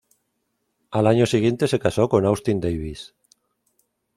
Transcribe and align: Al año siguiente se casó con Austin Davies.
Al 0.89 1.05
año 1.05 1.27
siguiente 1.27 1.67
se 1.67 1.77
casó 1.77 2.09
con 2.09 2.25
Austin 2.25 2.59
Davies. 2.59 3.13